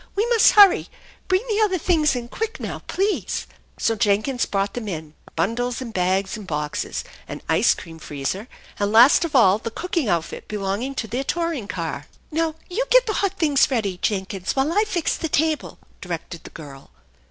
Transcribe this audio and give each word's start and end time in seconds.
We 0.15 0.25
must 0.29 0.53
hurry! 0.53 0.89
Bring 1.27 1.43
the 1.47 1.59
other 1.63 1.77
things 1.77 2.15
in 2.15 2.27
quick 2.27 2.59
now, 2.59 2.79
please." 2.87 3.45
So 3.77 3.93
Jenkins 3.93 4.47
brought 4.47 4.73
them 4.73 4.87
in, 4.87 5.13
bundles 5.35 5.79
and 5.79 5.93
bags 5.93 6.35
and 6.35 6.47
boxes, 6.47 7.03
an 7.27 7.43
ice 7.47 7.75
cream 7.75 7.99
freezer, 7.99 8.47
and 8.79 8.91
last 8.91 9.23
of 9.25 9.35
all 9.35 9.59
the 9.59 9.69
cooking 9.69 10.09
outfit 10.09 10.47
belong 10.47 10.81
ing 10.81 10.95
to 10.95 11.07
their 11.07 11.23
touring 11.23 11.67
car." 11.67 12.07
Now 12.31 12.55
you 12.67 12.85
get 12.89 13.05
the 13.05 13.13
hot 13.21 13.37
things 13.37 13.69
ready, 13.69 13.99
Jenkins, 14.01 14.55
while 14.55 14.73
I 14.73 14.85
fix 14.87 15.19
tiie 15.19 15.29
table/' 15.55 15.77
directed 16.01 16.45
the 16.45 16.49
girl. 16.49 16.89